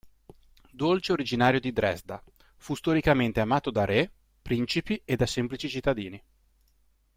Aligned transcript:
Dolce 0.71 1.11
originario 1.11 1.59
di 1.59 1.71
Dresda, 1.71 2.23
fu 2.57 2.73
storicamente 2.73 3.39
amato 3.39 3.69
da 3.69 3.85
re, 3.85 4.11
principi 4.41 4.99
e 5.05 5.15
da 5.15 5.27
semplici 5.27 5.69
cittadini. 5.69 6.19